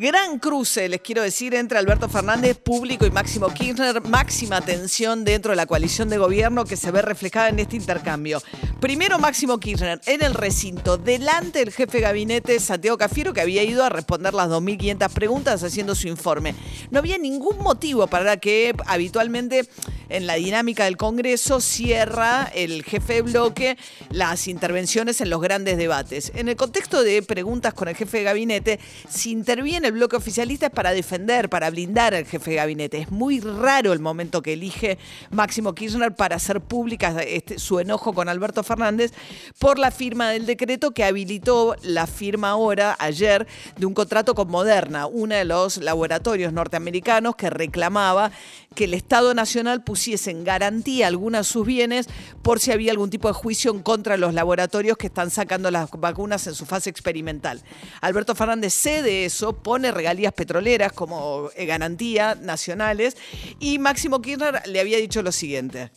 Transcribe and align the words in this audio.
Gran 0.00 0.38
cruce, 0.38 0.88
les 0.88 1.00
quiero 1.00 1.22
decir, 1.22 1.56
entre 1.56 1.76
Alberto 1.76 2.08
Fernández, 2.08 2.56
público, 2.56 3.04
y 3.04 3.10
Máximo 3.10 3.48
Kirchner. 3.48 4.00
Máxima 4.02 4.60
tensión 4.60 5.24
dentro 5.24 5.50
de 5.50 5.56
la 5.56 5.66
coalición 5.66 6.08
de 6.08 6.18
gobierno 6.18 6.64
que 6.64 6.76
se 6.76 6.92
ve 6.92 7.02
reflejada 7.02 7.48
en 7.48 7.58
este 7.58 7.74
intercambio. 7.74 8.40
Primero, 8.80 9.18
Máximo 9.18 9.58
Kirchner 9.58 10.00
en 10.06 10.22
el 10.22 10.34
recinto, 10.34 10.98
delante 10.98 11.58
del 11.58 11.72
jefe 11.72 11.96
de 11.96 12.02
gabinete, 12.02 12.60
Santiago 12.60 12.96
Cafiero, 12.96 13.32
que 13.32 13.40
había 13.40 13.64
ido 13.64 13.82
a 13.82 13.88
responder 13.88 14.34
las 14.34 14.48
2.500 14.50 15.08
preguntas 15.10 15.64
haciendo 15.64 15.96
su 15.96 16.06
informe. 16.06 16.54
No 16.92 17.00
había 17.00 17.18
ningún 17.18 17.58
motivo 17.58 18.06
para 18.06 18.36
que 18.36 18.76
habitualmente 18.86 19.68
en 20.08 20.26
la 20.26 20.34
dinámica 20.34 20.84
del 20.84 20.96
Congreso 20.96 21.60
cierra 21.60 22.50
el 22.54 22.82
jefe 22.84 23.14
de 23.14 23.22
bloque 23.22 23.76
las 24.10 24.48
intervenciones 24.48 25.20
en 25.20 25.30
los 25.30 25.40
grandes 25.40 25.76
debates. 25.76 26.32
En 26.34 26.48
el 26.48 26.56
contexto 26.56 27.02
de 27.02 27.22
preguntas 27.22 27.74
con 27.74 27.88
el 27.88 27.96
jefe 27.96 28.18
de 28.18 28.24
gabinete, 28.24 28.80
si 29.08 29.30
interviene 29.30 29.88
el 29.88 29.94
bloque 29.94 30.16
oficialista 30.16 30.66
es 30.66 30.72
para 30.72 30.92
defender, 30.92 31.48
para 31.48 31.70
blindar 31.70 32.14
al 32.14 32.24
jefe 32.24 32.50
de 32.50 32.56
gabinete. 32.56 32.98
Es 32.98 33.10
muy 33.10 33.40
raro 33.40 33.92
el 33.92 34.00
momento 34.00 34.42
que 34.42 34.54
elige 34.54 34.98
Máximo 35.30 35.74
Kirchner 35.74 36.14
para 36.14 36.36
hacer 36.36 36.60
pública 36.60 37.22
este, 37.22 37.58
su 37.58 37.78
enojo 37.78 38.12
con 38.12 38.28
Alberto 38.28 38.62
Fernández 38.62 39.12
por 39.58 39.78
la 39.78 39.90
firma 39.90 40.30
del 40.30 40.46
decreto 40.46 40.92
que 40.92 41.04
habilitó 41.04 41.76
la 41.82 42.06
firma 42.06 42.50
ahora, 42.50 42.96
ayer, 42.98 43.46
de 43.76 43.86
un 43.86 43.94
contrato 43.94 44.34
con 44.34 44.48
Moderna, 44.48 45.06
uno 45.06 45.34
de 45.34 45.44
los 45.44 45.78
laboratorios 45.78 46.52
norteamericanos 46.52 47.36
que 47.36 47.50
reclamaba 47.50 48.30
que 48.78 48.84
el 48.84 48.94
Estado 48.94 49.34
Nacional 49.34 49.82
pusiese 49.82 50.30
en 50.30 50.44
garantía 50.44 51.08
algunos 51.08 51.40
de 51.40 51.52
sus 51.52 51.66
bienes 51.66 52.06
por 52.42 52.60
si 52.60 52.70
había 52.70 52.92
algún 52.92 53.10
tipo 53.10 53.26
de 53.26 53.34
juicio 53.34 53.72
en 53.72 53.82
contra 53.82 54.12
de 54.12 54.18
los 54.18 54.34
laboratorios 54.34 54.96
que 54.96 55.08
están 55.08 55.32
sacando 55.32 55.72
las 55.72 55.90
vacunas 55.90 56.46
en 56.46 56.54
su 56.54 56.64
fase 56.64 56.88
experimental. 56.88 57.60
Alberto 58.00 58.36
Fernández 58.36 58.72
cede 58.72 59.24
eso, 59.24 59.52
pone 59.52 59.90
regalías 59.90 60.32
petroleras 60.32 60.92
como 60.92 61.50
eh, 61.56 61.66
garantía 61.66 62.36
nacionales 62.36 63.16
y 63.58 63.80
Máximo 63.80 64.22
Kirchner 64.22 64.62
le 64.68 64.78
había 64.78 64.98
dicho 64.98 65.22
lo 65.22 65.32
siguiente. 65.32 65.90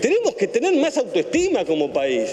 Tenemos 0.00 0.36
que 0.36 0.46
tener 0.46 0.80
más 0.80 0.96
autoestima 0.98 1.64
como 1.64 1.92
país. 1.92 2.30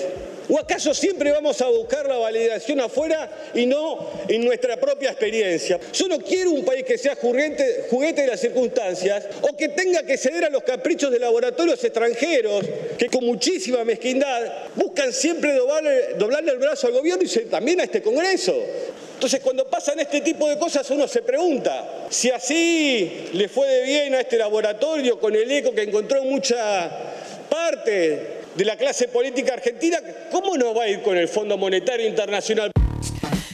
¿O 0.51 0.57
acaso 0.57 0.95
siempre 0.95 1.31
vamos 1.31 1.61
a 1.61 1.67
buscar 1.67 2.07
la 2.07 2.17
validación 2.17 2.79
afuera 2.79 3.29
y 3.53 3.67
no 3.67 4.09
en 4.27 4.43
nuestra 4.43 4.77
propia 4.77 5.11
experiencia? 5.11 5.79
Yo 5.93 6.07
no 6.07 6.17
quiero 6.17 6.49
un 6.49 6.65
país 6.65 6.83
que 6.83 6.97
sea 6.97 7.15
juguete, 7.15 8.21
de 8.21 8.27
las 8.27 8.39
circunstancias 8.39 9.27
o 9.41 9.55
que 9.55 9.69
tenga 9.69 10.01
que 10.01 10.17
ceder 10.17 10.45
a 10.45 10.49
los 10.49 10.63
caprichos 10.63 11.11
de 11.11 11.19
laboratorios 11.19 11.83
extranjeros 11.83 12.65
que 12.97 13.07
con 13.07 13.23
muchísima 13.25 13.83
mezquindad 13.83 14.41
buscan 14.75 15.13
siempre 15.13 15.53
doblarle, 15.53 16.15
doblarle 16.17 16.53
el 16.53 16.57
brazo 16.57 16.87
al 16.87 16.93
gobierno 16.93 17.23
y 17.23 17.39
también 17.45 17.81
a 17.81 17.83
este 17.83 18.01
Congreso. 18.01 18.55
Entonces, 19.13 19.41
cuando 19.41 19.69
pasan 19.69 19.99
este 19.99 20.21
tipo 20.21 20.49
de 20.49 20.57
cosas, 20.57 20.89
uno 20.89 21.07
se 21.07 21.21
pregunta 21.21 22.07
si 22.09 22.31
así 22.31 23.29
le 23.33 23.49
fue 23.49 23.67
de 23.67 23.83
bien 23.83 24.15
a 24.15 24.21
este 24.21 24.37
laboratorio 24.37 25.19
con 25.19 25.35
el 25.35 25.51
eco 25.51 25.73
que 25.73 25.83
encontró 25.83 26.23
mucha 26.23 26.89
parte 27.49 28.38
de 28.59 28.65
la 28.65 28.75
clase 28.75 29.07
política 29.07 29.53
argentina, 29.53 29.99
¿cómo 30.33 30.57
no 30.57 30.73
va 30.73 30.83
a 30.83 30.89
ir 30.89 31.01
con 31.01 31.15
el 31.15 31.29
Fondo 31.29 31.57
Monetario 31.57 32.05
Internacional? 32.05 32.71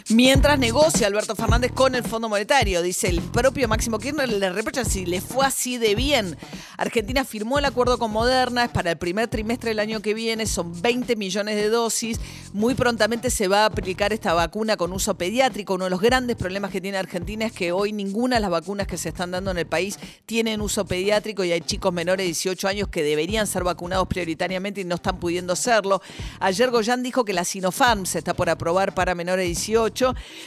Mientras 0.10 0.60
negocia 0.60 1.08
Alberto 1.08 1.36
Fernández 1.36 1.72
con 1.72 1.96
el 1.96 2.04
Fondo 2.04 2.30
Monetario, 2.30 2.84
dice 2.84 3.08
el 3.08 3.24
propio 3.24 3.68
Máximo 3.68 3.98
Kirchner, 3.98 4.30
le 4.30 4.52
reprocha 4.52 4.86
si 4.86 5.04
le 5.04 5.20
fue 5.20 5.44
así 5.44 5.80
de 5.80 5.96
bien. 5.96 6.38
Argentina 6.78 7.26
firmó 7.26 7.58
el 7.58 7.66
acuerdo 7.66 7.98
con 7.98 8.12
Moderna, 8.12 8.66
es 8.66 8.70
para 8.70 8.92
el 8.92 9.00
primer 9.00 9.30
trimestre 9.30 9.70
del 9.70 9.80
año 9.80 10.04
que 10.04 10.14
viene, 10.14 10.46
son 10.46 10.80
20 10.80 11.16
millones 11.16 11.56
de 11.56 11.70
dosis. 11.70 12.20
Muy 12.54 12.76
prontamente 12.76 13.32
se 13.32 13.48
va 13.48 13.64
a 13.64 13.66
aplicar 13.66 14.14
esta 14.14 14.36
vacuna 14.36 14.78
con 14.78 14.94
uso 14.94 15.16
pediátrico. 15.16 15.74
Uno 15.74 15.86
de 15.86 15.90
los 15.90 16.02
grandes 16.02 16.36
problemas 16.36 16.70
que 16.70 16.82
tiene 16.82 17.00
Argentina 17.00 17.48
es 17.48 17.52
que 17.52 17.72
hoy 17.72 17.92
ninguna 17.92 18.36
de 18.36 18.42
las 18.42 18.52
vacunas 18.52 18.86
que 18.86 19.00
se 19.00 19.10
están 19.10 19.32
dando 19.32 19.50
en 19.50 19.58
el 19.58 19.66
país 19.66 19.98
tienen 20.28 20.62
uso 20.62 20.86
pediátrico 20.86 21.44
y 21.44 21.52
hay 21.52 21.62
chicos 21.62 21.92
menores 21.92 22.26
de 22.26 22.28
18 22.28 22.68
años 22.68 22.90
que 22.90 23.02
deberían 23.02 23.48
ser 23.48 23.64
vacunados 23.64 24.08
prioritariamente 24.08 24.82
y 24.82 24.84
no 24.84 24.96
están 24.96 25.20
pudiendo 25.20 25.54
hacerlo. 25.54 26.00
Ayer 26.40 26.70
Goyan 26.70 27.02
dijo 27.02 27.26
que 27.26 27.34
la 27.34 27.44
Sinopharm 27.44 28.06
se 28.06 28.20
está 28.20 28.36
por 28.36 28.52
aprobar 28.52 28.94
para 28.94 29.16
menores 29.16 29.42
de 29.42 29.48
18 29.48 29.96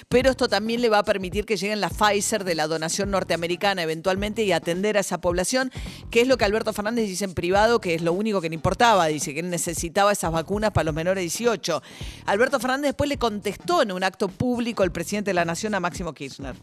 pero 0.09 0.31
esto 0.31 0.49
también 0.49 0.81
le 0.83 0.89
va 0.89 0.99
a 0.99 1.05
permitir 1.05 1.45
que 1.45 1.57
lleguen 1.57 1.81
la 1.81 1.89
Pfizer 1.89 2.45
de 2.45 2.55
la 2.55 2.67
donación 2.67 3.11
norteamericana 3.11 3.83
eventualmente 3.83 4.43
y 4.45 4.53
atender 4.53 4.97
a 4.97 5.01
esa 5.01 5.21
población, 5.21 5.71
que 6.11 6.21
es 6.21 6.29
lo 6.29 6.37
que 6.37 6.45
Alberto 6.45 6.73
Fernández 6.73 7.07
dice 7.07 7.25
en 7.25 7.35
privado, 7.35 7.81
que 7.81 7.95
es 7.95 8.03
lo 8.03 8.13
único 8.13 8.41
que 8.41 8.49
le 8.49 8.55
importaba, 8.55 9.07
dice 9.07 9.35
que 9.35 9.43
necesitaba 9.43 10.13
esas 10.13 10.33
vacunas 10.33 10.71
para 10.71 10.85
los 10.85 10.95
menores 10.95 11.17
de 11.17 11.23
18. 11.23 11.83
Alberto 12.27 12.61
Fernández 12.61 12.91
después 12.91 13.09
le 13.09 13.17
contestó 13.17 13.83
en 13.83 13.93
un 13.93 14.05
acto 14.05 14.29
público 14.29 14.85
el 14.85 14.93
presidente 14.93 15.31
de 15.31 15.35
la 15.35 15.45
Nación 15.45 15.75
a 15.75 15.81
Máximo 15.81 16.13
Kirchner. 16.13 16.55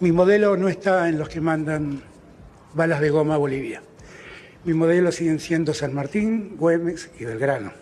Mi 0.00 0.12
modelo 0.12 0.56
no 0.56 0.68
está 0.68 1.08
en 1.08 1.18
los 1.18 1.28
que 1.28 1.40
mandan 1.40 2.02
balas 2.74 3.00
de 3.00 3.08
goma 3.10 3.34
a 3.34 3.38
Bolivia. 3.38 3.82
Mi 4.64 4.74
modelo 4.74 5.10
siguen 5.12 5.40
siendo 5.40 5.72
San 5.72 5.94
Martín, 5.94 6.56
Güemes 6.56 7.10
y 7.18 7.24
Belgrano. 7.24 7.72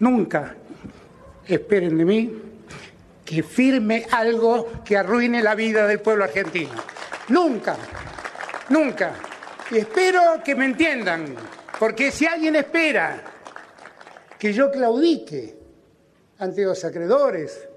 Nunca 0.00 0.56
esperen 1.46 1.98
de 1.98 2.04
mí 2.04 2.32
que 3.28 3.42
firme 3.42 4.06
algo 4.10 4.82
que 4.82 4.96
arruine 4.96 5.42
la 5.42 5.54
vida 5.54 5.86
del 5.86 6.00
pueblo 6.00 6.24
argentino. 6.24 6.72
Nunca, 7.28 7.76
nunca. 8.70 9.12
Y 9.70 9.76
espero 9.76 10.42
que 10.42 10.54
me 10.54 10.64
entiendan, 10.64 11.34
porque 11.78 12.10
si 12.10 12.24
alguien 12.24 12.56
espera 12.56 13.22
que 14.38 14.54
yo 14.54 14.70
claudique 14.70 15.58
ante 16.38 16.64
los 16.64 16.82
acreedores 16.86 17.68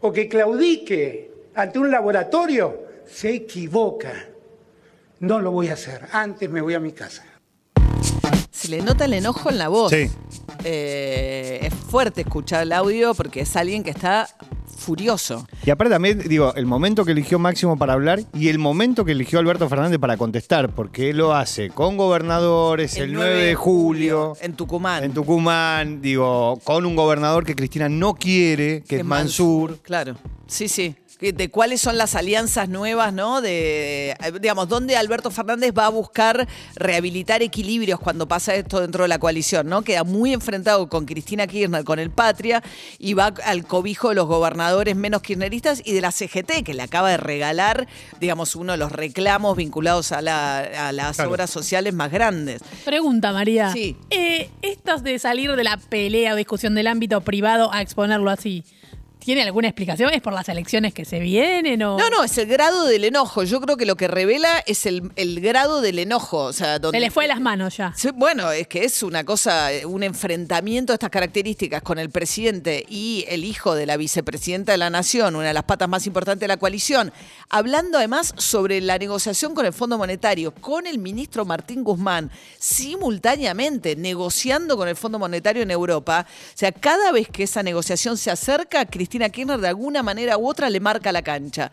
o 0.00 0.12
que 0.12 0.28
claudique 0.28 1.30
ante 1.54 1.78
un 1.78 1.88
laboratorio, 1.88 2.86
se 3.06 3.32
equivoca. 3.32 4.12
No 5.20 5.38
lo 5.38 5.52
voy 5.52 5.68
a 5.68 5.74
hacer. 5.74 6.00
Antes 6.10 6.50
me 6.50 6.60
voy 6.60 6.74
a 6.74 6.80
mi 6.80 6.90
casa. 6.90 7.24
Se 8.50 8.66
le 8.66 8.82
nota 8.82 9.04
el 9.04 9.12
enojo 9.12 9.50
en 9.50 9.58
la 9.58 9.68
voz. 9.68 9.92
Sí. 9.92 10.10
Eh, 10.64 11.60
es 11.62 11.74
fuerte 11.74 12.22
escuchar 12.22 12.64
el 12.64 12.72
audio 12.72 13.14
porque 13.14 13.42
es 13.42 13.54
alguien 13.54 13.84
que 13.84 13.90
está 13.90 14.28
furioso. 14.86 15.48
Y 15.64 15.70
aparte 15.70 15.92
también, 15.92 16.20
digo, 16.28 16.54
el 16.54 16.64
momento 16.64 17.04
que 17.04 17.10
eligió 17.10 17.40
Máximo 17.40 17.76
para 17.76 17.94
hablar 17.94 18.20
y 18.32 18.48
el 18.50 18.60
momento 18.60 19.04
que 19.04 19.12
eligió 19.12 19.40
Alberto 19.40 19.68
Fernández 19.68 19.98
para 19.98 20.16
contestar, 20.16 20.70
porque 20.70 21.10
él 21.10 21.16
lo 21.16 21.34
hace 21.34 21.70
con 21.70 21.96
gobernadores 21.96 22.96
el, 22.96 23.12
9 23.12 23.34
de 23.46 23.54
julio. 23.56 24.34
En 24.40 24.54
Tucumán. 24.54 25.02
En 25.02 25.12
Tucumán, 25.12 26.00
digo, 26.00 26.60
con 26.62 26.86
un 26.86 26.94
gobernador 26.94 27.44
que 27.44 27.56
Cristina 27.56 27.88
no 27.88 28.14
quiere, 28.14 28.84
que 28.88 28.98
es 28.98 29.04
Mansur. 29.04 29.78
Claro. 29.82 30.14
Sí, 30.46 30.68
sí 30.68 30.94
de 31.20 31.50
cuáles 31.50 31.80
son 31.80 31.96
las 31.96 32.14
alianzas 32.14 32.68
nuevas, 32.68 33.12
¿no? 33.12 33.40
De, 33.40 34.10
eh, 34.10 34.32
digamos, 34.40 34.68
dónde 34.68 34.96
Alberto 34.96 35.30
Fernández 35.30 35.72
va 35.76 35.86
a 35.86 35.88
buscar 35.88 36.46
rehabilitar 36.74 37.42
equilibrios 37.42 37.98
cuando 37.98 38.28
pasa 38.28 38.54
esto 38.54 38.80
dentro 38.80 39.04
de 39.04 39.08
la 39.08 39.18
coalición, 39.18 39.66
¿no? 39.68 39.82
Queda 39.82 40.04
muy 40.04 40.34
enfrentado 40.34 40.88
con 40.88 41.06
Cristina 41.06 41.46
Kirchner, 41.46 41.84
con 41.84 41.98
el 41.98 42.10
Patria, 42.10 42.62
y 42.98 43.14
va 43.14 43.32
al 43.44 43.66
cobijo 43.66 44.10
de 44.10 44.16
los 44.16 44.26
gobernadores 44.26 44.94
menos 44.94 45.22
kirchneristas 45.22 45.80
y 45.84 45.94
de 45.94 46.02
la 46.02 46.12
CGT, 46.12 46.62
que 46.64 46.74
le 46.74 46.82
acaba 46.82 47.10
de 47.10 47.16
regalar, 47.16 47.86
digamos, 48.20 48.54
uno 48.54 48.72
de 48.72 48.78
los 48.78 48.92
reclamos 48.92 49.56
vinculados 49.56 50.12
a, 50.12 50.20
las 50.20 51.20
obras 51.20 51.48
sociales 51.48 51.94
más 51.94 52.10
grandes. 52.10 52.60
Pregunta, 52.84 53.32
María. 53.32 53.72
Sí. 53.72 53.96
Eh, 54.10 54.50
estos 54.60 55.02
de 55.02 55.18
salir 55.18 55.54
de 55.56 55.64
la 55.64 55.78
pelea 55.78 56.34
o 56.34 56.36
discusión 56.36 56.74
del 56.74 56.86
ámbito 56.86 57.20
privado 57.22 57.72
a 57.72 57.80
exponerlo 57.80 58.30
así, 58.30 58.64
¿Tiene 59.18 59.42
alguna 59.42 59.66
explicación? 59.66 60.12
¿Es 60.14 60.20
por 60.20 60.32
las 60.32 60.48
elecciones 60.48 60.94
que 60.94 61.04
se 61.04 61.18
vienen 61.18 61.82
o...? 61.82 61.98
No, 61.98 62.10
no, 62.10 62.22
es 62.22 62.38
el 62.38 62.46
grado 62.46 62.84
del 62.84 63.02
enojo. 63.02 63.42
Yo 63.42 63.60
creo 63.60 63.76
que 63.76 63.84
lo 63.84 63.96
que 63.96 64.06
revela 64.06 64.62
es 64.66 64.86
el, 64.86 65.10
grado 65.40 65.80
del 65.80 65.98
enojo. 65.98 66.44
O 66.44 66.52
sea, 66.52 66.78
Se 66.78 67.00
le 67.00 67.10
fue 67.10 67.24
de 67.24 67.28
las 67.28 67.40
manos 67.40 67.76
ya. 67.76 67.92
bueno, 68.14 68.52
es 68.52 68.68
que 68.68 68.84
es 68.84 69.02
una 69.02 69.24
cosa, 69.24 69.70
un 69.84 70.04
enfrentamiento 70.04 70.92
de 70.92 70.94
estas 70.94 71.10
características 71.10 71.82
con 71.82 71.98
el 71.98 72.10
presidente 72.10 72.84
y 72.88 73.24
el 73.28 73.44
hijo 73.44 73.74
de 73.74 73.86
la 73.86 73.96
vicepresidenta 73.96 74.72
de 74.72 74.78
la 74.78 74.90
Nación, 74.90 75.34
una 75.34 75.48
de 75.48 75.54
las 75.54 75.64
patas 75.64 75.88
más 75.88 76.06
importantes 76.06 76.42
de 76.42 76.48
la 76.48 76.58
coalición, 76.58 77.12
hablando 77.48 77.98
además 77.98 78.32
sobre 78.36 78.80
la 78.80 78.96
negociación 78.96 79.54
con 79.54 79.66
el 79.66 79.72
Fondo 79.72 79.98
Monetario, 79.98 80.54
con 80.54 80.86
el 80.86 80.98
ministro 80.98 81.44
Martín 81.44 81.82
Guzmán, 81.82 82.30
simultáneamente 82.60 83.96
negociando 83.96 84.76
con 84.76 84.86
el 84.86 84.94
Fondo 84.94 85.18
Monetario 85.18 85.62
en 85.62 85.72
Europa. 85.72 86.26
O 86.28 86.56
sea, 86.56 86.70
cada 86.70 87.10
vez 87.10 87.28
que 87.28 87.42
esa 87.42 87.64
negociación 87.64 88.16
se 88.16 88.30
acerca, 88.30 88.84
Cristina 88.84 89.05
Cristina 89.06 89.28
Kirchner 89.28 89.60
de 89.60 89.68
alguna 89.68 90.02
manera 90.02 90.36
u 90.36 90.48
otra 90.48 90.68
le 90.68 90.80
marca 90.80 91.12
la 91.12 91.22
cancha. 91.22 91.70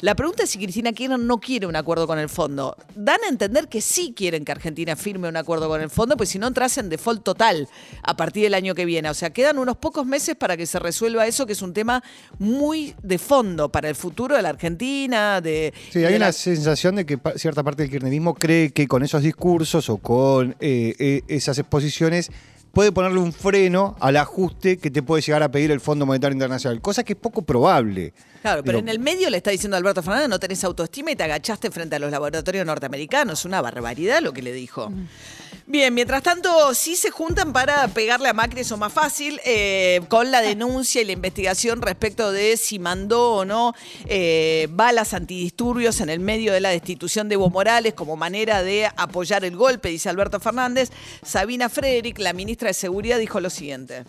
La 0.00 0.14
pregunta 0.14 0.44
es 0.44 0.50
si 0.50 0.58
Cristina 0.58 0.92
Kirchner 0.92 1.18
no 1.18 1.38
quiere 1.38 1.66
un 1.66 1.74
acuerdo 1.74 2.06
con 2.06 2.16
el 2.20 2.28
fondo. 2.28 2.76
Dan 2.94 3.18
a 3.26 3.28
entender 3.28 3.66
que 3.66 3.80
sí 3.80 4.14
quieren 4.16 4.44
que 4.44 4.52
Argentina 4.52 4.94
firme 4.94 5.28
un 5.28 5.36
acuerdo 5.36 5.68
con 5.68 5.80
el 5.80 5.90
fondo, 5.90 6.16
pues 6.16 6.28
si 6.28 6.38
no 6.38 6.46
entras 6.46 6.78
en 6.78 6.88
default 6.88 7.24
total 7.24 7.68
a 8.04 8.16
partir 8.16 8.44
del 8.44 8.54
año 8.54 8.76
que 8.76 8.84
viene. 8.84 9.10
O 9.10 9.14
sea, 9.14 9.30
quedan 9.30 9.58
unos 9.58 9.76
pocos 9.78 10.06
meses 10.06 10.36
para 10.36 10.56
que 10.56 10.64
se 10.64 10.78
resuelva 10.78 11.26
eso, 11.26 11.44
que 11.44 11.54
es 11.54 11.62
un 11.62 11.72
tema 11.72 12.04
muy 12.38 12.94
de 13.02 13.18
fondo 13.18 13.68
para 13.72 13.88
el 13.88 13.96
futuro 13.96 14.36
de 14.36 14.42
la 14.42 14.50
Argentina, 14.50 15.40
de... 15.40 15.74
Sí, 15.90 15.98
de 15.98 16.06
hay 16.06 16.12
la- 16.20 16.26
una 16.26 16.32
sensación 16.32 16.94
de 16.94 17.04
que 17.04 17.18
cierta 17.34 17.64
parte 17.64 17.82
del 17.82 17.90
kirchnerismo 17.90 18.34
cree 18.34 18.70
que 18.70 18.86
con 18.86 19.02
esos 19.02 19.22
discursos 19.24 19.90
o 19.90 19.96
con 19.96 20.54
eh, 20.60 20.94
eh, 21.00 21.22
esas 21.26 21.58
exposiciones 21.58 22.30
puede 22.76 22.92
ponerle 22.92 23.20
un 23.20 23.32
freno 23.32 23.96
al 24.00 24.18
ajuste 24.18 24.76
que 24.76 24.90
te 24.90 25.02
puede 25.02 25.22
llegar 25.22 25.42
a 25.42 25.50
pedir 25.50 25.70
el 25.70 25.80
Fondo 25.80 26.04
Monetario 26.04 26.34
Internacional, 26.34 26.82
cosa 26.82 27.02
que 27.04 27.14
es 27.14 27.18
poco 27.18 27.40
probable. 27.40 28.12
Claro, 28.42 28.62
pero 28.62 28.80
en 28.80 28.90
el 28.90 28.98
medio 28.98 29.30
le 29.30 29.38
está 29.38 29.50
diciendo 29.50 29.78
Alberto 29.78 30.02
Fernández, 30.02 30.28
no 30.28 30.38
tenés 30.38 30.62
autoestima 30.62 31.10
y 31.10 31.16
te 31.16 31.22
agachaste 31.22 31.70
frente 31.70 31.96
a 31.96 31.98
los 31.98 32.10
laboratorios 32.10 32.66
norteamericanos. 32.66 33.46
Una 33.46 33.62
barbaridad 33.62 34.20
lo 34.20 34.34
que 34.34 34.42
le 34.42 34.52
dijo. 34.52 34.92
Bien, 35.68 35.92
mientras 35.92 36.22
tanto, 36.22 36.74
sí 36.74 36.94
se 36.94 37.10
juntan 37.10 37.52
para 37.52 37.88
pegarle 37.88 38.28
a 38.28 38.32
Macri, 38.32 38.60
eso 38.60 38.76
más 38.76 38.92
fácil, 38.92 39.40
eh, 39.44 40.00
con 40.08 40.30
la 40.30 40.40
denuncia 40.40 41.02
y 41.02 41.04
la 41.04 41.10
investigación 41.10 41.82
respecto 41.82 42.30
de 42.30 42.56
si 42.56 42.78
mandó 42.78 43.32
o 43.32 43.44
no 43.44 43.74
eh, 44.04 44.68
balas 44.70 45.12
antidisturbios 45.12 46.00
en 46.00 46.08
el 46.08 46.20
medio 46.20 46.52
de 46.52 46.60
la 46.60 46.68
destitución 46.68 47.28
de 47.28 47.34
Evo 47.34 47.50
Morales 47.50 47.94
como 47.94 48.16
manera 48.16 48.62
de 48.62 48.88
apoyar 48.96 49.44
el 49.44 49.56
golpe, 49.56 49.88
dice 49.88 50.08
Alberto 50.08 50.38
Fernández. 50.38 50.92
Sabina 51.24 51.68
Frederick, 51.68 52.20
la 52.20 52.32
ministra 52.32 52.68
de 52.68 52.74
Seguridad, 52.74 53.18
dijo 53.18 53.40
lo 53.40 53.50
siguiente. 53.50 54.04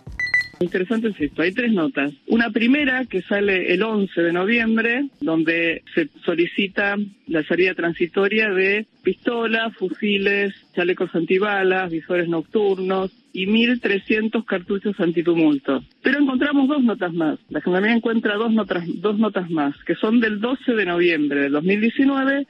Interesante 0.59 1.09
es 1.09 1.21
esto, 1.21 1.44
hay 1.44 1.51
tres 1.51 1.71
notas. 1.71 2.13
Una 2.25 2.50
primera 2.50 3.06
que 3.06 3.21
sale 3.21 3.74
el 3.74 3.83
11 3.83 4.21
de 4.21 4.33
noviembre, 4.33 5.07
donde 5.21 5.83
se 5.94 6.09
solicita 6.25 6.98
la 7.27 7.44
salida 7.44 7.75
transitoria 7.75 8.50
de 8.50 8.88
pistolas, 9.04 9.75
fusiles, 9.75 10.56
chalecos 10.75 11.13
antibalas, 11.13 11.92
visores 11.92 12.27
nocturnos 12.27 13.12
y 13.33 13.45
1.300 13.45 14.44
cartuchos 14.45 15.00
antitumulto. 15.00 15.83
Pero 16.01 16.19
encontramos 16.19 16.68
dos 16.68 16.83
notas 16.83 17.13
más. 17.13 17.38
La 17.50 17.62
Gendarmería 17.62 17.95
encuentra 17.95 18.36
dos 18.36 18.51
notas, 18.51 18.83
dos 18.95 19.19
notas 19.19 19.51
más, 19.51 19.75
que 19.83 19.94
son 19.94 20.19
del 20.19 20.39
12 20.39 20.74
de 20.74 20.86
noviembre 20.86 21.42
de 21.42 21.50
2019, 21.50 22.48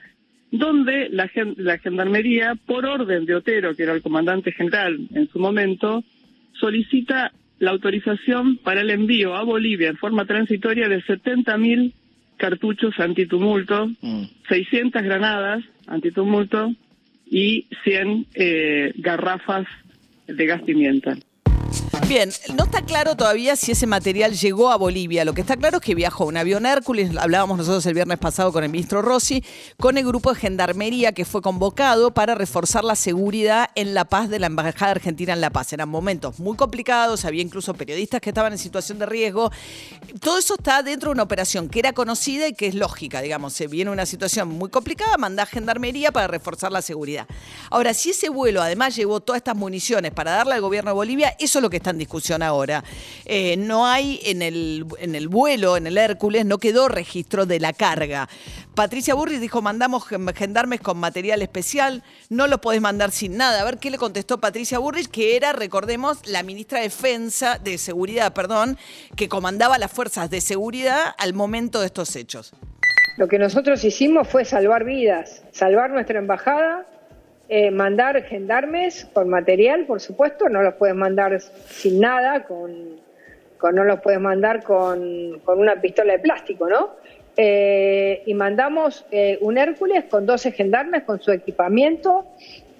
donde 0.51 1.09
la 1.09 1.27
Gendarmería, 1.27 2.55
por 2.55 2.85
orden 2.85 3.25
de 3.25 3.35
Otero, 3.35 3.75
que 3.75 3.83
era 3.83 3.93
el 3.93 4.01
comandante 4.01 4.53
general 4.53 4.97
en 5.13 5.27
su 5.27 5.39
momento, 5.39 6.05
solicita 6.53 7.33
la 7.59 7.71
autorización 7.71 8.57
para 8.57 8.81
el 8.81 8.89
envío 8.89 9.35
a 9.35 9.43
Bolivia 9.43 9.89
en 9.89 9.97
forma 9.97 10.25
transitoria 10.25 10.87
de 10.87 11.01
70.000 11.03 11.93
cartuchos 12.37 12.99
antitumulto, 12.99 13.89
600 14.47 15.01
granadas 15.01 15.63
antitumulto 15.87 16.73
y 17.25 17.65
100 17.83 18.27
eh, 18.35 18.93
garrafas 18.97 19.65
de 20.27 20.45
gas 20.45 20.61
pimienta. 20.61 21.17
Bien, 22.07 22.31
no 22.55 22.63
está 22.63 22.83
claro 22.83 23.17
todavía 23.17 23.57
si 23.57 23.73
ese 23.73 23.85
material 23.85 24.31
llegó 24.31 24.71
a 24.71 24.77
Bolivia. 24.77 25.25
Lo 25.25 25.33
que 25.33 25.41
está 25.41 25.57
claro 25.57 25.79
es 25.79 25.83
que 25.83 25.93
viajó 25.93 26.25
un 26.25 26.37
avión 26.37 26.65
Hércules, 26.65 27.11
hablábamos 27.17 27.57
nosotros 27.57 27.85
el 27.85 27.95
viernes 27.95 28.17
pasado 28.17 28.53
con 28.53 28.63
el 28.63 28.69
ministro 28.69 29.01
Rossi, 29.01 29.43
con 29.77 29.97
el 29.97 30.05
grupo 30.05 30.33
de 30.33 30.39
gendarmería 30.39 31.11
que 31.11 31.25
fue 31.25 31.41
convocado 31.41 32.13
para 32.13 32.33
reforzar 32.33 32.85
la 32.85 32.95
seguridad 32.95 33.71
en 33.75 33.93
La 33.93 34.05
Paz 34.05 34.29
de 34.29 34.39
la 34.39 34.47
Embajada 34.47 34.91
Argentina 34.91 35.33
en 35.33 35.41
La 35.41 35.49
Paz. 35.49 35.73
Eran 35.73 35.89
momentos 35.89 36.39
muy 36.39 36.55
complicados, 36.55 37.25
había 37.25 37.41
incluso 37.41 37.73
periodistas 37.73 38.21
que 38.21 38.29
estaban 38.29 38.53
en 38.53 38.57
situación 38.57 38.99
de 38.99 39.05
riesgo. 39.05 39.51
Todo 40.21 40.37
eso 40.37 40.55
está 40.57 40.83
dentro 40.83 41.09
de 41.09 41.15
una 41.15 41.23
operación 41.23 41.67
que 41.67 41.79
era 41.79 41.91
conocida 41.91 42.47
y 42.47 42.53
que 42.53 42.67
es 42.67 42.75
lógica, 42.75 43.21
digamos. 43.21 43.51
Se 43.51 43.67
viene 43.67 43.91
una 43.91 44.05
situación 44.05 44.47
muy 44.47 44.69
complicada, 44.69 45.17
mandá 45.17 45.45
gendarmería 45.45 46.13
para 46.13 46.27
reforzar 46.27 46.71
la 46.71 46.81
seguridad. 46.81 47.27
Ahora, 47.69 47.93
si 47.93 48.11
ese 48.11 48.29
vuelo 48.29 48.61
además 48.61 48.95
llevó 48.95 49.19
todas 49.19 49.41
estas 49.41 49.57
municiones 49.57 50.13
para 50.13 50.31
darle 50.31 50.53
al 50.53 50.61
gobierno 50.61 50.91
de 50.91 50.95
Bolivia, 50.95 51.35
eso 51.37 51.59
es 51.59 51.63
lo 51.63 51.69
que 51.69 51.75
está 51.75 51.96
en 51.97 51.99
discusión 51.99 52.43
ahora. 52.43 52.83
Eh, 53.25 53.57
no 53.57 53.87
hay 53.87 54.21
en 54.23 54.41
el, 54.41 54.85
en 54.99 55.15
el 55.15 55.27
vuelo, 55.27 55.75
en 55.75 55.87
el 55.87 55.97
Hércules, 55.97 56.45
no 56.45 56.59
quedó 56.59 56.87
registro 56.87 57.45
de 57.45 57.59
la 57.59 57.73
carga. 57.73 58.29
Patricia 58.75 59.15
Burris 59.15 59.41
dijo, 59.41 59.63
mandamos 59.63 60.07
gen- 60.07 60.31
gendarmes 60.35 60.79
con 60.81 60.97
material 60.97 61.41
especial, 61.41 62.03
no 62.29 62.45
lo 62.45 62.61
podés 62.61 62.79
mandar 62.79 63.11
sin 63.11 63.35
nada. 63.35 63.61
A 63.61 63.65
ver 63.65 63.79
qué 63.79 63.89
le 63.89 63.97
contestó 63.97 64.39
Patricia 64.39 64.77
Burris, 64.77 65.07
que 65.07 65.35
era, 65.35 65.51
recordemos, 65.51 66.19
la 66.27 66.43
ministra 66.43 66.77
de 66.77 66.83
Defensa, 66.85 67.57
de 67.57 67.79
Seguridad, 67.79 68.33
perdón, 68.33 68.77
que 69.15 69.27
comandaba 69.27 69.79
las 69.79 69.91
fuerzas 69.91 70.29
de 70.29 70.41
seguridad 70.41 71.15
al 71.17 71.33
momento 71.33 71.79
de 71.79 71.87
estos 71.87 72.15
hechos. 72.15 72.53
Lo 73.17 73.27
que 73.27 73.39
nosotros 73.39 73.83
hicimos 73.83 74.27
fue 74.27 74.45
salvar 74.45 74.83
vidas, 74.83 75.41
salvar 75.51 75.89
nuestra 75.89 76.19
embajada, 76.19 76.85
eh, 77.49 77.71
mandar 77.71 78.23
gendarmes 78.23 79.05
con 79.13 79.29
material, 79.29 79.85
por 79.85 80.01
supuesto, 80.01 80.49
no 80.49 80.61
los 80.61 80.75
puedes 80.75 80.95
mandar 80.95 81.39
sin 81.39 81.99
nada, 81.99 82.43
con, 82.43 82.99
no 83.73 83.83
los 83.83 83.99
puedes 84.01 84.19
mandar 84.19 84.63
con, 84.63 85.39
con 85.43 85.59
una 85.59 85.79
pistola 85.79 86.13
de 86.13 86.19
plástico, 86.19 86.69
¿no? 86.69 86.95
Eh, 87.39 88.23
y 88.25 88.33
mandamos 88.33 89.05
eh, 89.11 89.37
un 89.41 89.59
Hércules 89.59 90.05
con 90.05 90.25
12 90.25 90.53
gendarmes 90.53 91.03
con 91.03 91.21
su 91.21 91.31
equipamiento 91.31 92.25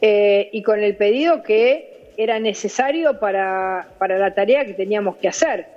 eh, 0.01 0.49
y 0.51 0.63
con 0.63 0.79
el 0.79 0.95
pedido 0.95 1.43
que 1.43 2.13
era 2.17 2.39
necesario 2.39 3.19
para, 3.19 3.89
para 3.99 4.17
la 4.17 4.33
tarea 4.33 4.65
que 4.65 4.73
teníamos 4.73 5.17
que 5.17 5.27
hacer. 5.27 5.76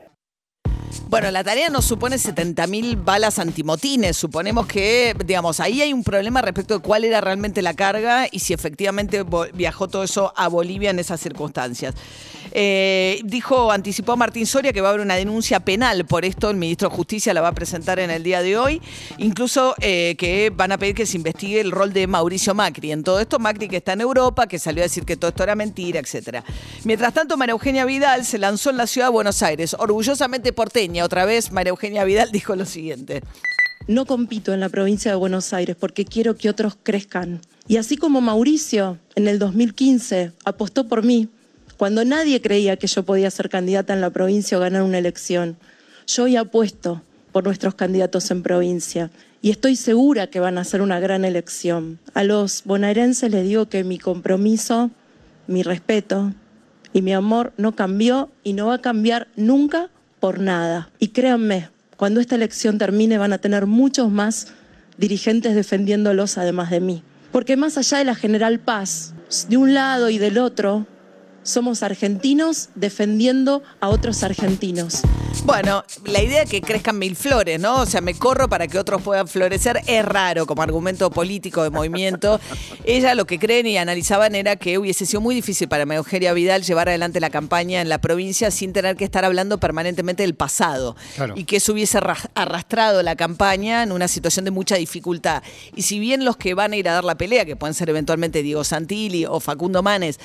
Bueno, 1.10 1.28
la 1.32 1.42
tarea 1.42 1.68
nos 1.70 1.86
supone 1.86 2.18
70.000 2.18 3.04
balas 3.04 3.40
antimotines. 3.40 4.16
Suponemos 4.16 4.68
que, 4.68 5.12
digamos, 5.26 5.58
ahí 5.58 5.82
hay 5.82 5.92
un 5.92 6.04
problema 6.04 6.40
respecto 6.40 6.74
de 6.74 6.80
cuál 6.80 7.04
era 7.04 7.20
realmente 7.20 7.62
la 7.62 7.74
carga 7.74 8.28
y 8.30 8.38
si 8.38 8.52
efectivamente 8.52 9.24
viajó 9.52 9.88
todo 9.88 10.04
eso 10.04 10.32
a 10.36 10.46
Bolivia 10.46 10.90
en 10.90 11.00
esas 11.00 11.20
circunstancias. 11.20 11.96
Eh, 12.52 13.20
dijo, 13.24 13.70
anticipó 13.70 14.16
Martín 14.16 14.46
Soria 14.46 14.72
que 14.72 14.80
va 14.80 14.88
a 14.88 14.90
haber 14.90 15.04
una 15.04 15.14
denuncia 15.16 15.60
penal 15.60 16.04
por 16.06 16.24
esto. 16.24 16.50
El 16.50 16.56
ministro 16.56 16.88
de 16.88 16.94
Justicia 16.94 17.34
la 17.34 17.40
va 17.40 17.48
a 17.48 17.54
presentar 17.54 17.98
en 17.98 18.10
el 18.10 18.22
día 18.22 18.42
de 18.42 18.56
hoy. 18.56 18.80
Incluso 19.18 19.74
eh, 19.80 20.14
que 20.16 20.52
van 20.54 20.72
a 20.72 20.78
pedir 20.78 20.94
que 20.94 21.06
se 21.06 21.16
investigue 21.16 21.60
el 21.60 21.72
rol 21.72 21.92
de 21.92 22.06
Mauricio 22.06 22.54
Macri. 22.54 22.92
En 22.92 23.02
todo 23.02 23.20
esto, 23.20 23.38
Macri 23.38 23.68
que 23.68 23.78
está 23.78 23.94
en 23.94 24.00
Europa, 24.02 24.46
que 24.46 24.58
salió 24.58 24.82
a 24.82 24.86
decir 24.86 25.04
que 25.04 25.16
todo 25.16 25.30
esto 25.30 25.42
era 25.42 25.54
mentira, 25.54 26.00
etcétera. 26.00 26.44
Mientras 26.84 27.12
tanto, 27.14 27.36
María 27.36 27.52
Eugenia 27.52 27.84
Vidal 27.84 28.24
se 28.24 28.38
lanzó 28.38 28.70
en 28.70 28.76
la 28.76 28.86
ciudad 28.86 29.08
de 29.08 29.12
Buenos 29.12 29.42
Aires, 29.42 29.74
orgullosamente 29.78 30.52
porteña. 30.52 30.99
Otra 31.02 31.24
vez, 31.24 31.52
María 31.52 31.70
Eugenia 31.70 32.04
Vidal 32.04 32.30
dijo 32.32 32.54
lo 32.56 32.64
siguiente. 32.66 33.22
No 33.86 34.06
compito 34.06 34.52
en 34.52 34.60
la 34.60 34.68
provincia 34.68 35.10
de 35.10 35.16
Buenos 35.16 35.52
Aires 35.52 35.76
porque 35.78 36.04
quiero 36.04 36.36
que 36.36 36.50
otros 36.50 36.76
crezcan. 36.82 37.40
Y 37.66 37.76
así 37.76 37.96
como 37.96 38.20
Mauricio 38.20 38.98
en 39.14 39.26
el 39.26 39.38
2015 39.38 40.32
apostó 40.44 40.88
por 40.88 41.02
mí, 41.02 41.28
cuando 41.76 42.04
nadie 42.04 42.42
creía 42.42 42.76
que 42.76 42.86
yo 42.86 43.04
podía 43.04 43.30
ser 43.30 43.48
candidata 43.48 43.94
en 43.94 44.00
la 44.00 44.10
provincia 44.10 44.58
o 44.58 44.60
ganar 44.60 44.82
una 44.82 44.98
elección, 44.98 45.56
yo 46.06 46.24
hoy 46.24 46.36
apuesto 46.36 47.02
por 47.32 47.44
nuestros 47.44 47.74
candidatos 47.74 48.30
en 48.30 48.42
provincia 48.42 49.10
y 49.40 49.50
estoy 49.50 49.76
segura 49.76 50.26
que 50.26 50.40
van 50.40 50.58
a 50.58 50.62
hacer 50.62 50.82
una 50.82 51.00
gran 51.00 51.24
elección. 51.24 51.98
A 52.12 52.22
los 52.24 52.64
bonaerenses 52.64 53.30
les 53.30 53.44
digo 53.44 53.68
que 53.68 53.84
mi 53.84 53.98
compromiso, 53.98 54.90
mi 55.46 55.62
respeto 55.62 56.34
y 56.92 57.02
mi 57.02 57.14
amor 57.14 57.52
no 57.56 57.74
cambió 57.74 58.30
y 58.44 58.52
no 58.52 58.66
va 58.66 58.74
a 58.74 58.80
cambiar 58.82 59.28
nunca 59.36 59.88
por 60.20 60.38
nada. 60.38 60.90
Y 60.98 61.08
créanme, 61.08 61.68
cuando 61.96 62.20
esta 62.20 62.36
elección 62.36 62.78
termine 62.78 63.18
van 63.18 63.32
a 63.32 63.38
tener 63.38 63.66
muchos 63.66 64.10
más 64.10 64.48
dirigentes 64.96 65.54
defendiéndolos 65.54 66.38
además 66.38 66.70
de 66.70 66.80
mí. 66.80 67.02
Porque 67.32 67.56
más 67.56 67.78
allá 67.78 67.98
de 67.98 68.04
la 68.04 68.14
general 68.14 68.60
paz, 68.60 69.14
de 69.48 69.56
un 69.56 69.74
lado 69.74 70.10
y 70.10 70.18
del 70.18 70.38
otro, 70.38 70.86
somos 71.50 71.82
argentinos 71.82 72.68
defendiendo 72.74 73.62
a 73.80 73.88
otros 73.88 74.22
argentinos. 74.22 75.00
Bueno, 75.44 75.84
la 76.04 76.22
idea 76.22 76.40
de 76.40 76.46
que 76.46 76.60
crezcan 76.60 76.98
mil 76.98 77.16
flores, 77.16 77.58
¿no? 77.60 77.80
O 77.80 77.86
sea, 77.86 78.00
me 78.00 78.14
corro 78.14 78.48
para 78.48 78.66
que 78.66 78.78
otros 78.78 79.00
puedan 79.02 79.26
florecer 79.28 79.80
es 79.86 80.04
raro 80.04 80.46
como 80.46 80.62
argumento 80.62 81.10
político 81.10 81.62
de 81.62 81.70
movimiento. 81.70 82.40
Ella 82.84 83.14
lo 83.14 83.26
que 83.26 83.38
creen 83.38 83.66
y 83.66 83.78
analizaban 83.78 84.34
era 84.34 84.56
que 84.56 84.76
hubiese 84.78 85.06
sido 85.06 85.20
muy 85.20 85.34
difícil 85.34 85.68
para 85.68 85.86
María 85.86 85.98
Eugenia 85.98 86.32
Vidal 86.32 86.62
llevar 86.62 86.88
adelante 86.88 87.20
la 87.20 87.30
campaña 87.30 87.80
en 87.80 87.88
la 87.88 88.00
provincia 88.00 88.50
sin 88.50 88.72
tener 88.72 88.96
que 88.96 89.04
estar 89.04 89.24
hablando 89.24 89.58
permanentemente 89.58 90.22
del 90.22 90.34
pasado. 90.34 90.96
Claro. 91.16 91.34
Y 91.36 91.44
que 91.44 91.56
eso 91.56 91.72
hubiese 91.72 91.98
arras- 91.98 92.28
arrastrado 92.34 93.02
la 93.02 93.16
campaña 93.16 93.82
en 93.82 93.92
una 93.92 94.08
situación 94.08 94.44
de 94.44 94.50
mucha 94.50 94.76
dificultad. 94.76 95.42
Y 95.74 95.82
si 95.82 95.98
bien 95.98 96.24
los 96.24 96.36
que 96.36 96.54
van 96.54 96.72
a 96.72 96.76
ir 96.76 96.88
a 96.88 96.92
dar 96.94 97.04
la 97.04 97.16
pelea, 97.16 97.44
que 97.44 97.56
pueden 97.56 97.74
ser 97.74 97.88
eventualmente 97.90 98.42
Diego 98.42 98.64
Santilli 98.64 99.24
o 99.26 99.40
Facundo 99.40 99.82
Manes, 99.82 100.18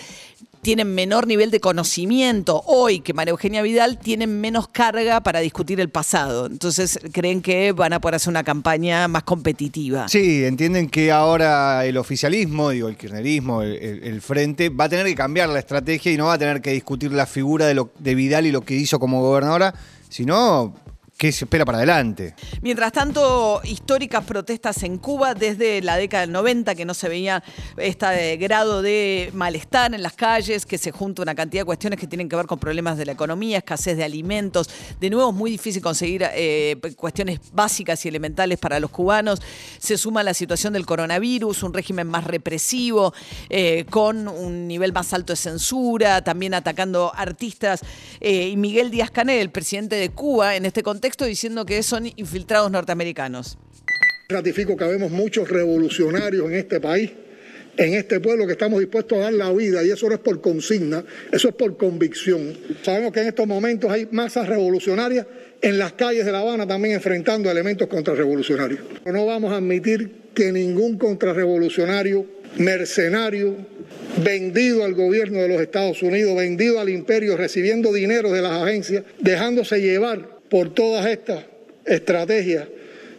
tienen 0.66 0.96
menor 0.96 1.28
nivel 1.28 1.52
de 1.52 1.60
conocimiento 1.60 2.64
hoy 2.66 3.02
que 3.02 3.14
María 3.14 3.30
Eugenia 3.30 3.62
Vidal, 3.62 4.00
tienen 4.00 4.42
menos 4.42 4.68
carga 4.68 5.22
para 5.22 5.40
discutir 5.40 5.80
el 5.80 5.90
pasado. 5.90 6.48
Entonces 6.48 7.00
creen 7.12 7.44
que 7.44 7.72
van 7.72 7.94
a 7.94 8.02
poder 8.02 8.16
hacer 8.16 8.32
una 8.32 8.44
campaña 8.44 9.08
más 9.08 9.22
competitiva. 9.22 10.08
Sí, 10.08 10.44
entienden 10.44 10.90
que 10.90 11.12
ahora 11.12 11.86
el 11.86 11.98
oficialismo, 11.98 12.72
digo, 12.72 12.88
el 12.88 12.98
kirchnerismo, 12.98 13.62
el, 13.62 14.22
frente, 14.22 14.70
va 14.70 14.86
a 14.86 14.90
tener 14.90 15.06
que 15.06 15.14
cambiar 15.14 15.50
la 15.50 15.60
estrategia 15.60 16.12
y 16.12 16.18
no 16.18 16.26
va 16.26 16.34
a 16.34 16.40
tener 16.40 16.64
que 16.64 16.72
discutir 16.72 17.12
la 17.12 17.28
figura 17.28 17.68
de, 17.68 17.86
de 18.00 18.16
Vidal 18.16 18.48
y 18.48 18.52
lo 18.52 18.62
que 18.62 18.74
hizo 18.74 18.98
como 18.98 19.22
gobernadora, 19.22 19.76
sino 20.10 20.74
qué 21.18 21.32
se 21.32 21.46
espera 21.46 21.66
para 21.66 21.78
adelante. 21.78 22.36
Mientras 22.62 22.92
tanto, 22.92 23.62
históricas 23.64 24.24
protestas 24.26 24.84
en 24.84 24.98
Cuba 24.98 25.34
desde 25.34 25.82
la 25.82 25.96
década 25.96 26.22
del 26.22 26.32
90, 26.32 26.76
que 26.76 26.86
no 26.86 26.94
se 26.94 27.08
veía 27.08 27.44
este 27.78 28.38
grado 28.38 28.82
de 28.82 29.30
malestar 29.34 29.94
en 29.94 30.04
las 30.04 30.14
calles, 30.14 30.66
que 30.66 30.78
se 30.78 30.92
junta 30.92 31.22
una 31.22 31.34
cantidad 31.34 31.62
de 31.62 31.66
cuestiones 31.66 32.00
que 32.00 32.08
tienen 32.08 32.28
que 32.28 32.36
ver 32.36 32.48
con 32.48 32.60
problemas 32.60 32.98
de 32.98 33.06
la 33.06 33.14
economía, 33.14 33.60
escasez 33.60 33.96
de 33.98 34.04
alimentos. 34.04 34.70
De 35.00 35.10
nuevo, 35.10 35.30
es 35.30 35.36
muy 35.36 35.52
difícil 35.52 35.82
conseguir 35.82 36.26
eh, 36.34 36.78
cuestiones 36.98 37.40
básicas 37.54 38.04
y 38.06 38.10
elementales 38.10 38.60
para 38.60 38.80
los 38.80 38.92
cubanos. 38.92 39.42
Se 39.80 39.98
suma 39.98 40.24
la 40.24 40.34
situación 40.34 40.74
del 40.74 40.86
coronavirus, 40.86 41.64
un 41.64 41.74
régimen 41.74 42.08
más 42.08 42.26
represivo, 42.26 43.14
eh, 43.50 43.86
con 43.90 44.28
un 44.28 44.68
nivel 44.68 44.92
más 44.92 45.14
alto 45.14 45.34
de 45.34 45.38
censura, 45.38 46.24
también 46.24 46.54
atacando 46.54 47.14
artistas. 47.16 47.82
Eh, 48.22 48.50
y 48.50 48.58
Miguel 48.58 48.92
Díaz 48.92 49.12
Canel, 49.12 49.40
el 49.40 49.50
presidente 49.50 49.96
de 49.96 50.10
Cuba, 50.10 50.56
en 50.56 50.66
este 50.66 50.84
contexto, 50.84 51.26
diciendo 51.26 51.66
que 51.66 51.82
son 51.84 52.08
infiltrados 52.16 52.72
norteamericanos. 52.72 53.58
Ratifico 54.30 54.76
que 54.76 54.84
habemos 54.84 55.12
muchos 55.12 55.50
revolucionarios 55.50 56.46
en 56.46 56.56
este 56.56 56.80
país, 56.80 57.12
en 57.78 57.94
este 57.94 58.20
pueblo, 58.20 58.48
que 58.48 58.54
estamos 58.54 58.80
dispuestos 58.80 59.18
a 59.18 59.22
dar 59.22 59.34
la 59.34 59.52
vida, 59.52 59.84
y 59.84 59.92
eso 59.92 60.08
no 60.08 60.16
es 60.16 60.22
por 60.22 60.42
consigna, 60.42 61.04
eso 61.32 61.50
es 61.50 61.56
por 61.56 61.78
convicción. 61.78 62.58
Sabemos 62.84 63.12
que 63.12 63.22
en 63.22 63.28
estos 63.28 63.46
momentos 63.46 63.92
hay 63.92 64.08
masas 64.12 64.48
revolucionarias 64.48 65.28
en 65.62 65.78
las 65.78 65.94
calles 65.94 66.26
de 66.26 66.32
La 66.32 66.40
Habana 66.40 66.68
también 66.68 66.96
enfrentando 66.96 67.50
elementos 67.52 67.88
contrarrevolucionarios. 67.88 68.80
No 69.06 69.26
vamos 69.26 69.52
a 69.52 69.58
admitir 69.58 70.26
que 70.34 70.52
ningún 70.52 70.98
contrarrevolucionario, 70.98 72.26
mercenario, 72.58 73.56
vendido 74.18 74.84
al 74.84 74.94
gobierno 74.94 75.40
de 75.40 75.48
los 75.48 75.62
Estados 75.62 76.02
Unidos, 76.04 76.36
vendido 76.36 76.80
al 76.80 76.90
imperio, 76.90 77.38
recibiendo 77.38 77.94
dinero 77.94 78.32
de 78.32 78.42
las 78.42 78.62
agencias, 78.62 79.04
dejándose 79.20 79.82
llevar 79.82 80.40
por 80.50 80.74
todas 80.74 81.06
estas 81.08 81.46
estrategias 81.86 82.68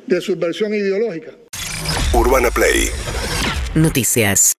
de 0.06 0.20
subversión 0.20 0.75
ideológica. 0.75 1.32
Urbana 2.12 2.50
Play. 2.50 2.88
Noticias. 3.75 4.54